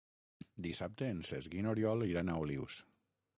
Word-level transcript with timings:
Dissabte 0.65 1.09
en 1.15 1.19
Cesc 1.27 1.59
i 1.59 1.61
n'Oriol 1.67 2.07
iran 2.07 2.33
a 2.33 2.39
Olius. 2.47 2.81